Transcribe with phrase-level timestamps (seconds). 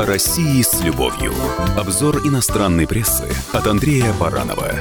[0.00, 1.34] О России с любовью.
[1.76, 4.72] Обзор иностранной прессы от Андрея Баранова.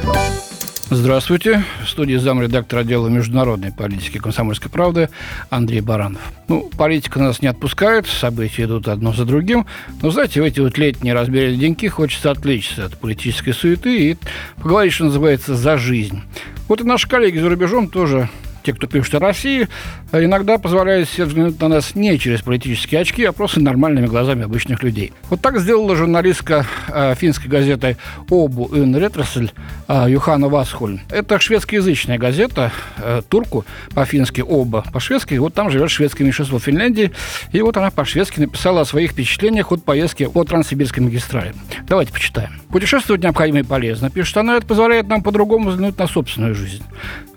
[0.90, 1.66] Здравствуйте.
[1.84, 5.10] В студии замредактора отдела международной политики «Комсомольской правды»
[5.50, 6.22] Андрей Баранов.
[6.48, 9.66] Ну, политика нас не отпускает, события идут одно за другим.
[10.02, 14.18] Но, знаете, в эти вот летние разберенные деньки хочется отвлечься от политической суеты и
[14.56, 16.22] поговорить, что называется, за жизнь.
[16.70, 18.30] Вот и наши коллеги за рубежом тоже
[18.70, 19.68] те, кто пишет о России,
[20.12, 24.84] иногда позволяют себе взглянуть на нас не через политические очки, а просто нормальными глазами обычных
[24.84, 25.12] людей.
[25.30, 27.98] Вот так сделала журналистка э, финской газеты
[28.30, 29.52] «Обу Ин Ретросель»
[29.88, 31.02] э, Юхана Васхольм.
[31.10, 33.66] Это шведскоязычная газета, э, турку
[33.96, 35.34] по-фински «Оба», по-шведски.
[35.36, 37.12] Вот там живет шведское меньшинство в Финляндии.
[37.52, 41.56] И вот она по-шведски написала о своих впечатлениях от поездки по Транссибирской магистрали.
[41.88, 42.62] Давайте почитаем.
[42.70, 44.12] Путешествовать необходимо и полезно.
[44.12, 46.84] Пишет она, это позволяет нам по-другому взглянуть на собственную жизнь.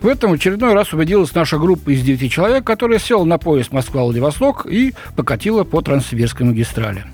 [0.03, 4.67] В этом очередной раз убедилась наша группа из девяти человек, которая села на поезд Москва-Владивосток
[4.67, 7.05] и покатила по Транссибирской магистрали.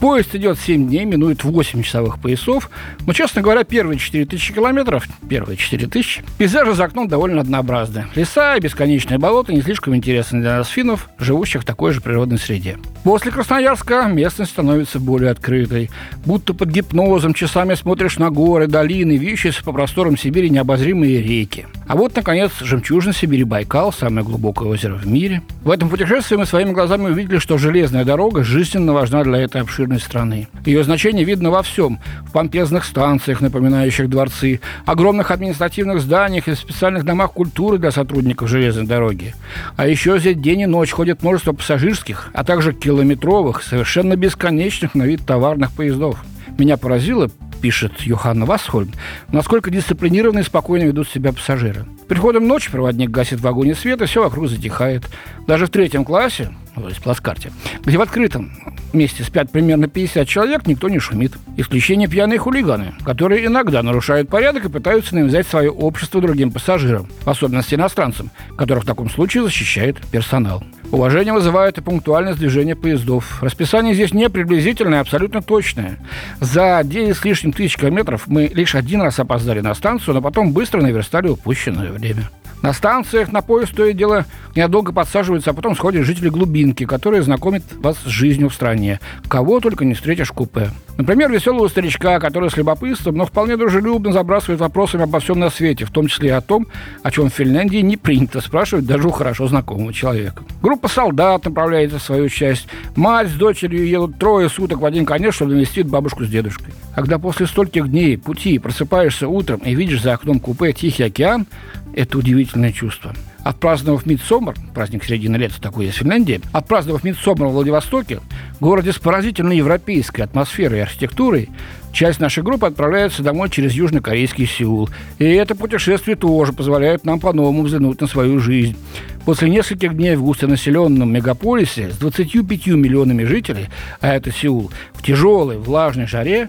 [0.00, 2.70] Поезд идет 7 дней, минует 8 часовых поясов.
[3.06, 8.06] Но, честно говоря, первые 4 тысячи километров, первые 4 тысячи, пейзажи за окном довольно однообразны.
[8.16, 12.38] Леса и бесконечные болота не слишком интересны для нас финнов, живущих в такой же природной
[12.38, 12.78] среде.
[13.04, 15.90] После Красноярска местность становится более открытой.
[16.24, 21.66] Будто под гипнозом часами смотришь на горы, долины, вещиеся по просторам Сибири необозримые реки.
[21.90, 25.42] А вот, наконец, жемчужина Сибири Байкал, самое глубокое озеро в мире.
[25.64, 29.98] В этом путешествии мы своими глазами увидели, что железная дорога жизненно важна для этой обширной
[29.98, 30.46] страны.
[30.64, 31.98] Ее значение видно во всем.
[32.28, 38.86] В помпезных станциях, напоминающих дворцы, огромных административных зданиях и специальных домах культуры для сотрудников железной
[38.86, 39.34] дороги.
[39.74, 45.02] А еще здесь день и ночь ходит множество пассажирских, а также километровых, совершенно бесконечных на
[45.02, 46.22] вид товарных поездов.
[46.56, 47.30] Меня поразило,
[47.60, 48.92] пишет Йоханна Васхольм,
[49.32, 51.84] насколько дисциплинированно и спокойно ведут себя пассажиры.
[52.08, 55.04] Приходом ночи проводник гасит в вагоне свет, и все вокруг затихает.
[55.46, 56.50] Даже в третьем классе,
[56.82, 57.52] то есть плацкарте,
[57.84, 58.52] где в открытом
[58.92, 61.32] месте спят примерно 50 человек, никто не шумит.
[61.56, 67.28] Исключение пьяные хулиганы, которые иногда нарушают порядок и пытаются навязать свое общество другим пассажирам, в
[67.28, 70.62] особенности иностранцам, которых в таком случае защищает персонал.
[70.92, 73.40] Уважение вызывает и пунктуальность движения поездов.
[73.42, 75.98] Расписание здесь не приблизительное, а абсолютно точное.
[76.40, 80.52] За 9 с лишним тысяч километров мы лишь один раз опоздали на станцию, но потом
[80.52, 82.28] быстро наверстали упущенное время.
[82.62, 87.22] На станциях на поезд то и дело недолго подсаживаются, а потом сходят жители глубинки, которые
[87.22, 89.00] знакомят вас с жизнью в стране.
[89.28, 90.70] Кого только не встретишь в купе.
[91.00, 95.86] Например, веселого старичка, который с любопытством, но вполне дружелюбно забрасывает вопросами обо всем на свете,
[95.86, 96.66] в том числе и о том,
[97.02, 100.42] о чем в Финляндии не принято спрашивать даже у хорошо знакомого человека.
[100.60, 102.68] Группа солдат направляется в свою часть.
[102.96, 106.74] Мать с дочерью едут трое суток в один конец, чтобы навестить бабушку с дедушкой.
[106.94, 111.46] Когда после стольких дней пути просыпаешься утром и видишь за окном купе Тихий океан,
[111.94, 113.14] это удивительное чувство.
[113.44, 118.20] Отпраздновав Мидсомер, праздник середины лета такой есть в Финляндии, отпраздновав Мидсомер в Владивостоке,
[118.60, 121.48] городе с поразительно европейской атмосферой и архитектурой,
[121.92, 124.90] часть нашей группы отправляется домой через южнокорейский Сеул.
[125.18, 128.76] И это путешествие тоже позволяет нам по-новому взглянуть на свою жизнь.
[129.24, 133.68] После нескольких дней в густонаселенном мегаполисе с 25 миллионами жителей,
[134.00, 136.48] а это Сеул, в тяжелой влажной жаре,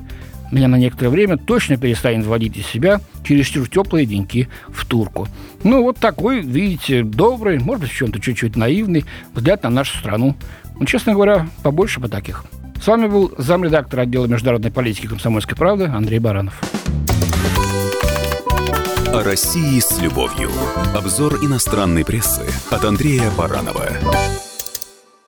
[0.51, 5.27] меня на некоторое время точно перестанет вводить из себя чересчур теплые деньки в турку.
[5.63, 10.35] Ну, вот такой, видите, добрый, может быть, в чем-то чуть-чуть наивный взгляд на нашу страну.
[10.79, 12.45] Ну, честно говоря, побольше бы таких.
[12.81, 16.59] С вами был замредактор отдела международной политики комсомольской правды Андрей Баранов.
[19.13, 20.49] О России с любовью.
[20.95, 23.89] Обзор иностранной прессы от Андрея Баранова.